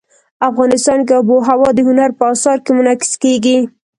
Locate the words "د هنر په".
1.73-2.23